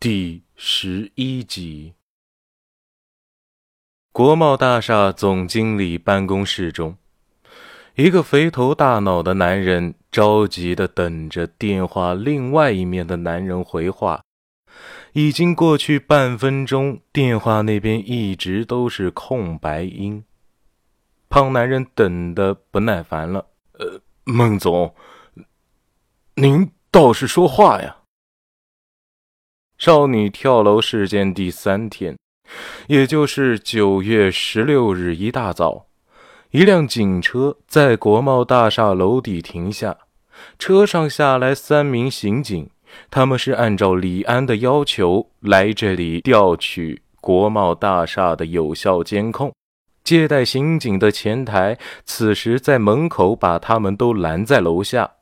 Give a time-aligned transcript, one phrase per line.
[0.00, 1.94] 第十一集，
[4.12, 6.96] 国贸大厦总经理办公室中，
[7.96, 14.22] 一个肥头大脑的男人着急的等着电话另外一面的男人回话。
[15.14, 20.22] 已经过去半分钟，电话那边一直都是空白音。
[21.28, 23.44] 胖男人等的不耐烦了
[23.74, 24.94] ：“呃，孟总，
[26.36, 27.96] 您倒是说话呀！”
[29.78, 32.18] 少女跳楼事件第三天，
[32.88, 35.86] 也就是九月十六日一大早，
[36.50, 39.96] 一辆警车在国贸大厦楼底停下，
[40.58, 42.68] 车上下来三名刑警，
[43.08, 49.52] 他们是按照李安的要求来这里调取国贸大厦的有效监控。
[50.02, 55.12] 接待刑警的前台此时在门口把他们都拦在楼下，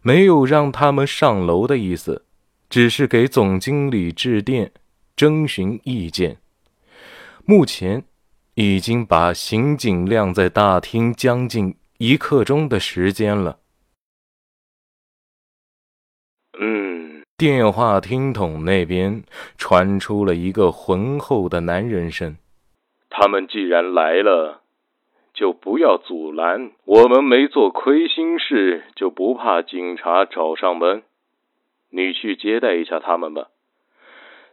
[0.00, 2.24] 没有让他们上楼的意思。
[2.74, 4.72] 只是给总经理致电，
[5.14, 6.38] 征询意见。
[7.46, 8.02] 目前
[8.56, 13.60] 已经把刑警晾在大厅将近一刻钟的时间了。
[16.58, 19.22] 嗯，电话听筒那边
[19.56, 22.36] 传出了一个浑厚的男人声
[23.08, 24.62] ：“他们既然来了，
[25.32, 26.72] 就不要阻拦。
[26.86, 31.04] 我们没做亏心事，就不怕警察找上门。”
[31.96, 33.50] 你去接待一下他们吧，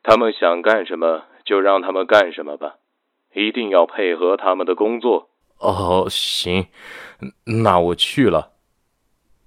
[0.03, 2.75] 他们想干什么就让他们干什么吧，
[3.34, 5.31] 一定要配合他们的工作。
[5.58, 6.67] 哦，行，
[7.64, 8.52] 那我去了。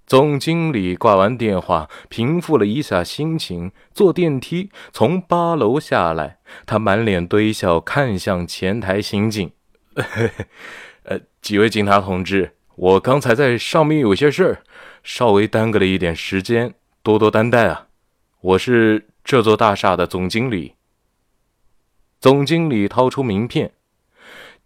[0.06, 9.52] 总经理挂完电话，平复了一下心情，坐电梯从八楼下来，他满脸堆笑，看向前台刑警
[11.06, 14.62] ：“呃，几位警察同志，我刚才在上面有些事儿，
[15.04, 17.88] 稍微耽搁了一点时间。”多多担待啊！
[18.40, 20.76] 我是这座大厦的总经理。
[22.18, 23.74] 总经理掏出名片，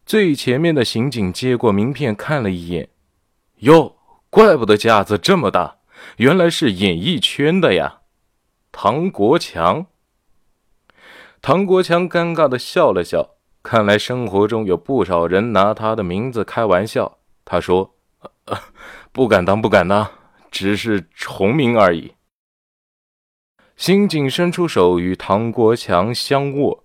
[0.06, 2.90] 最前面的刑警接过名片看了一眼，
[3.56, 3.96] 哟，
[4.30, 5.78] 怪不得架子这么大，
[6.18, 8.02] 原来是演艺圈的呀！
[8.70, 9.86] 唐国强。
[11.42, 13.30] 唐国强尴尬的笑了笑，
[13.64, 17.18] 看来生活中有不少人拿他的名字开玩笑。
[17.44, 17.96] 他说
[19.10, 20.08] ：“不敢当，不敢当，
[20.52, 22.12] 只是重名而已。”
[23.78, 26.82] 刑警伸出手与唐国强相握。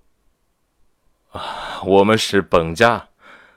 [1.32, 3.10] 啊，我们是本家。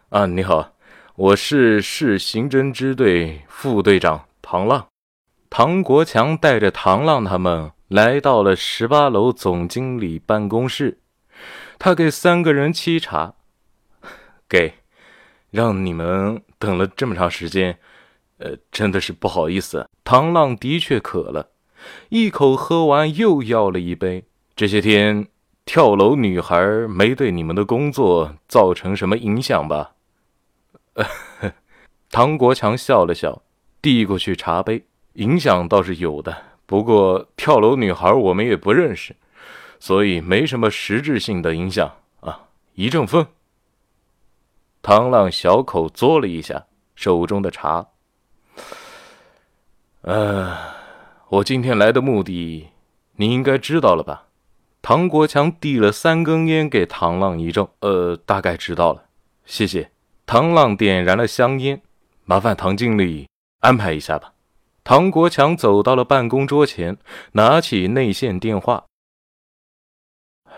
[0.08, 0.72] 啊，你好，
[1.16, 4.88] 我是市刑侦支队副队长唐浪。
[5.50, 10.98] 唐国强带着唐浪他们来到了十八楼总经理办公室，
[11.78, 13.34] 他给三个人沏茶，
[14.48, 14.72] 给，
[15.50, 17.78] 让你们等了这么长时间，
[18.38, 19.86] 呃，真的是不好意思。
[20.02, 21.50] 唐浪的确渴了。
[22.08, 24.24] 一口喝完，又要了一杯。
[24.54, 25.28] 这些天，
[25.64, 29.92] 跳楼女孩没对你们的工作造成什么影响吧？
[32.10, 33.42] 唐国强笑了笑，
[33.82, 34.86] 递过去茶杯。
[35.14, 36.36] 影响倒是有的，
[36.66, 39.16] 不过跳楼女孩我们也不认识，
[39.80, 42.48] 所以没什么实质性的影响啊。
[42.74, 43.26] 一阵风。
[44.82, 47.86] 唐浪小口嘬了一下手中的茶，
[50.02, 50.75] 呃。
[51.28, 52.68] 我今天来的目的，
[53.16, 54.28] 你应该知道了吧？
[54.80, 59.06] 唐国强递了三根烟给唐浪一怔，呃，大概知道了，
[59.44, 59.90] 谢谢。
[60.24, 61.82] 唐浪点燃了香烟，
[62.24, 63.28] 麻烦唐经理
[63.58, 64.34] 安排一下吧。
[64.84, 66.96] 唐国强走到了办公桌前，
[67.32, 68.84] 拿起内线电话：“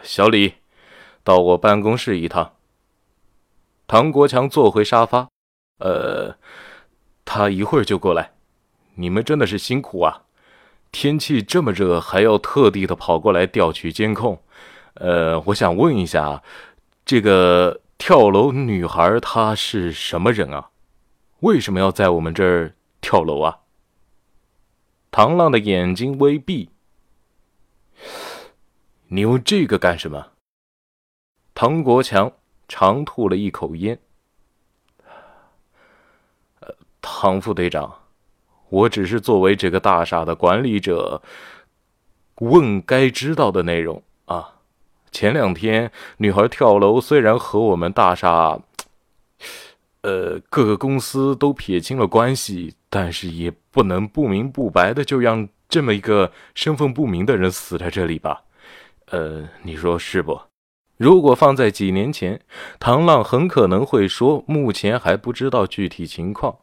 [0.05, 0.56] 小李，
[1.25, 2.56] 到我办公室一趟。”
[3.89, 5.31] 唐国强坐回沙发，
[5.79, 6.37] 呃，
[7.25, 8.33] 他一会儿就过来。
[8.97, 10.25] 你们真的是辛苦啊！
[10.91, 14.43] 天气这么热，还要特地的跑过来调取监控，
[14.94, 16.43] 呃，我想问一下，
[17.04, 20.71] 这个跳楼女孩她是什么人啊？
[21.41, 23.59] 为什么要在我们这儿跳楼啊？
[25.10, 26.71] 唐浪的眼睛微闭，
[29.09, 30.32] 你问这个干什么？
[31.55, 32.32] 唐国强
[32.67, 33.99] 长吐了一口烟，
[37.00, 38.07] 唐副队长。
[38.69, 41.23] 我只是作为这个大厦的管理者，
[42.41, 44.55] 问该知道的内容啊。
[45.11, 48.61] 前两天女孩跳楼，虽然和我们大厦，
[50.03, 58.43] 呃，各个公司都撇清了关系，但是也不能不明不白的就让这么一个身份不明的人死在这里吧？
[59.06, 60.38] 呃，你说是不？
[60.99, 62.41] 如果放在几年前，
[62.79, 66.59] 唐浪很可能会说，目前还不知道具体情况。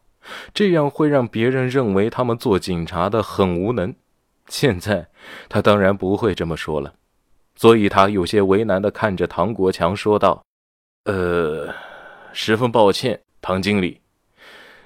[0.53, 3.93] 这样会让别人认为他们做警察的很无能。
[4.47, 5.07] 现在
[5.49, 6.93] 他当然不会这么说了。
[7.55, 10.43] 所以他有些为难的看着唐国强说道
[11.05, 11.73] ：“呃，
[12.33, 14.01] 十分抱歉，唐经理，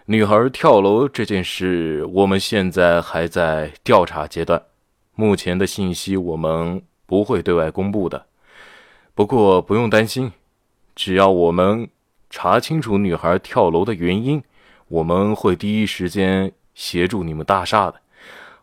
[0.06, 4.62] 女孩跳楼这件事，我们现在还在调查阶段，
[5.16, 8.28] 目前的信息我们不会对外公布的。
[9.16, 10.32] 不过不用担心，
[10.96, 11.90] 只要我们
[12.30, 14.44] 查清楚女孩跳楼的原因，
[14.90, 18.02] 我们会第一时间协助你们大厦的，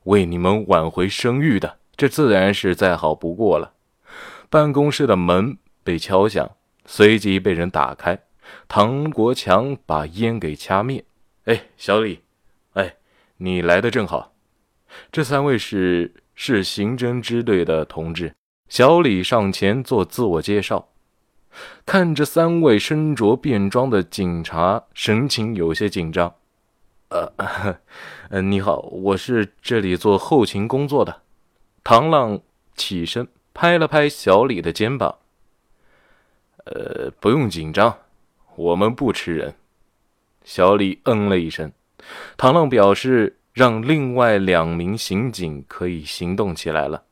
[0.05, 1.78] 为你们挽回声誉的。
[1.96, 3.73] 这自然是再好不过了。”
[4.50, 6.50] 办公室的门被敲响，
[6.84, 8.19] 随即被人打开。
[8.69, 11.05] 唐国强把烟给掐灭。
[11.46, 12.20] 哎，小李，
[12.75, 12.94] 哎，
[13.38, 14.32] 你来的正好。
[15.11, 18.34] 这三位是市刑侦支队的同志。
[18.69, 20.88] 小李上前做自我介绍，
[21.85, 26.35] 看着三位身着便装的警察，神情有些紧张。
[27.08, 27.32] 呃，
[28.31, 31.23] 呃，你好，我是这里做后勤工作的。
[31.82, 32.41] 唐浪
[32.75, 33.26] 起身。
[33.58, 35.17] 拍了拍小李的肩膀，
[36.67, 38.00] 呃，不用紧张，
[38.55, 39.55] 我们不吃人。
[40.44, 41.73] 小李嗯了一声。
[42.37, 47.02] 唐浪表示让另外两名刑警可以行动起来了。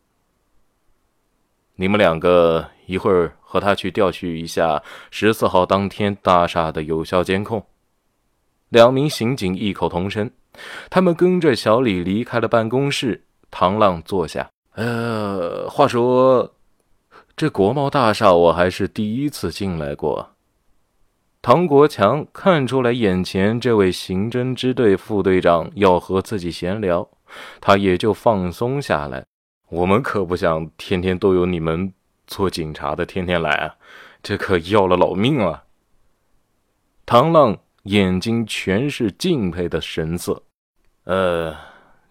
[1.77, 7.65] 你们两个一会儿和他去调取一下十四号当天大厦的有效监控。
[8.69, 10.31] 两名刑警异口同声，
[10.89, 13.25] 他们跟着小李离开了办公室。
[13.51, 14.51] 唐浪坐下。
[14.75, 16.55] 呃，话说，
[17.37, 20.31] 这国贸大厦我还是第一次进来过。
[21.41, 27.09] 唐国强看出来，眼前这位刑侦支队副队长要和自己闲聊，
[27.61, 29.25] 他也就放松下来。
[29.75, 31.93] 我们可不想天天都有你们
[32.29, 33.75] 做警察的天天来啊，
[34.23, 35.65] 这可要了老命了。
[37.05, 40.45] 唐浪眼睛全是敬佩的神色。
[41.05, 41.57] 呃，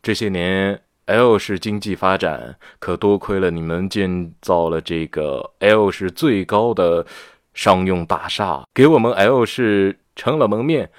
[0.02, 0.82] 这些年。
[1.06, 7.06] L 市经济发展可多亏了你们建造了这个 L 市最高的
[7.54, 10.90] 商用大厦，给我们 L 市撑了门面，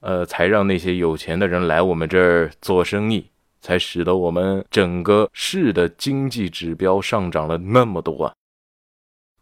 [0.00, 3.30] 呃，才让那些有钱的人来我们这儿做生意，
[3.66, 8.32] 才使得我们整个市的经济指标上涨了那么多啊！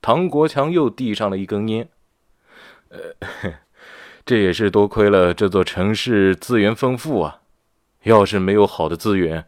[0.01, 1.87] 唐国强又递上了一根烟，
[2.89, 2.99] 呃，
[4.25, 7.43] 这也是多亏了这座城市资源丰富啊，
[8.05, 9.45] 要是没有好的资源。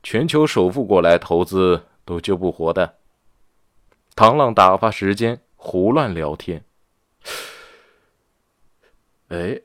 [0.00, 2.98] 全球首富过来投资都救不活的。
[4.14, 6.64] 唐浪打发时间，胡乱聊天。
[9.30, 9.60] 哎，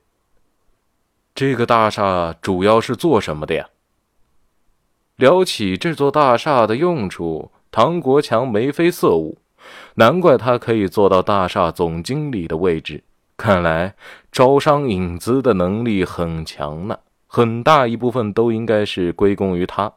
[1.36, 3.70] 这个大厦主要是做什么的呀？
[5.18, 9.38] 聊起这座大厦的用处，唐国强眉飞色舞。
[9.96, 13.04] 难怪他可以做到大厦总经理的位置，
[13.38, 13.96] 看来
[14.32, 17.00] 招商引资的能力很强呢。
[17.28, 19.92] 很大一部分都应该是归功于他。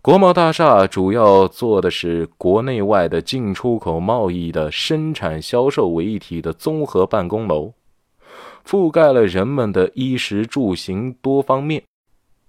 [0.00, 7.72] 国贸大厦主要做的是国内外的进出口贸易的生产销售为一体的综合办公楼，
[8.64, 11.82] 覆盖了人们的衣食住行多方面，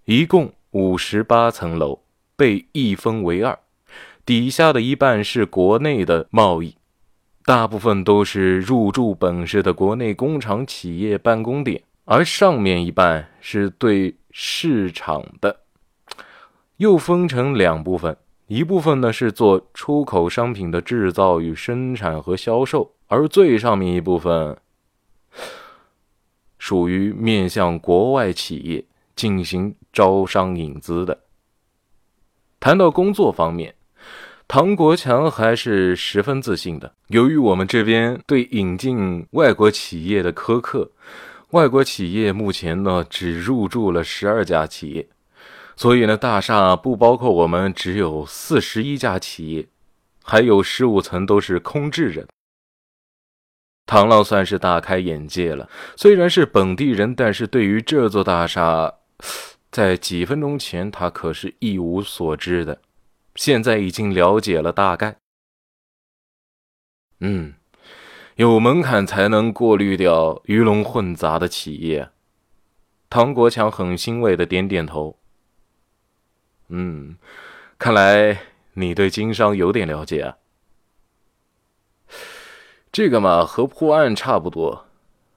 [0.05, 2.01] 一共五十八层楼，
[2.35, 3.57] 被一分为二，
[4.23, 6.75] 底下的一半是国内的贸易，
[7.45, 15.61] 大部分都是入驻本市的国内工厂企业办公点，而上面一半是对市场的。
[16.75, 18.15] 又分成两部分，
[18.45, 24.55] 一部分呢是做出口商品的制造与生产和销售，而最上面一部分
[26.59, 28.85] 属于面向国外企业
[29.17, 31.19] 进行招商引资的。
[32.61, 33.75] 谈到工作方面，
[34.47, 36.93] 唐国强还是十分自信的。
[37.07, 40.89] 由于我们这边对引进外国企业的苛刻，
[41.49, 45.05] 外国企业目前呢只入驻了十二家企业。
[45.75, 49.67] 所以呢，大厦不包括我们，只有四十一家企业，
[50.23, 52.27] 还有十五层都是空置人。
[53.85, 55.69] 唐浪算是大开眼界了。
[55.95, 58.91] 虽然是本地人，但是对于这座大厦，
[59.71, 62.81] 在几分钟前他可是一无所知的，
[63.35, 65.17] 现在已经了解了大概。
[67.19, 67.55] 嗯，
[68.35, 72.09] 有门槛才能过滤掉鱼龙混杂的企业。
[73.09, 75.17] 唐国强很欣慰的点点头。
[76.69, 77.17] 嗯，
[77.79, 78.39] 看来
[78.73, 80.37] 你对经商有点了解啊。
[82.91, 84.87] 这个嘛，和破案差不多。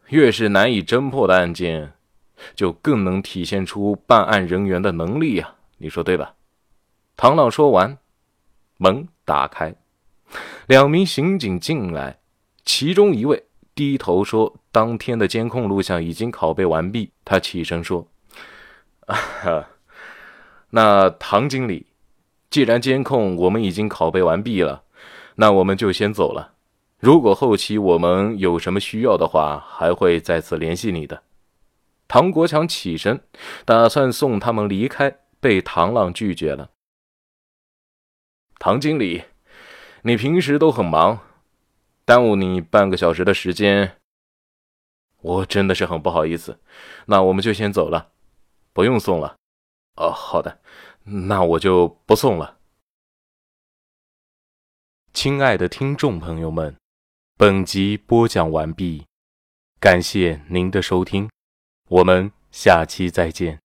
[0.09, 1.93] 越是难以侦破的案件，
[2.55, 5.55] 就更能体现出办案人员的能力呀。
[5.79, 6.35] 你说对吧？
[7.17, 7.99] 唐老说完，
[8.77, 9.75] 门打开，
[10.67, 12.19] 两名刑警进来，
[12.65, 13.45] 其中一位
[13.75, 18.07] 低头说：“当天的监控录像已经拷贝完毕。”他起身说
[19.07, 19.69] ：“啊哈。”
[20.71, 21.87] 那唐经理，
[22.51, 24.83] 既然监控我们已经拷贝完毕了，
[25.35, 26.53] 那我们就先走了。
[26.99, 31.23] 如果后期我们有什么需要的话，还会再次联系你的。”
[32.13, 33.23] 唐国强起身，
[33.65, 36.73] 打算送他们离开，被唐浪拒绝了。
[38.59, 39.27] 唐经理，
[40.03, 41.21] 你平时都很忙，
[42.05, 44.01] 耽误你半个小时的时间，
[45.21, 46.59] 我真的是很不好意思。
[47.07, 48.11] 那我们就先走了，
[48.73, 49.37] 不用送了。
[49.95, 50.61] 哦，好的，
[51.05, 52.59] 那我就不送了。
[55.13, 56.75] 亲爱的听众朋友们，
[57.37, 59.07] 本集播讲完毕，
[59.79, 61.31] 感谢您的收听，
[61.91, 63.59] 我们下期再见。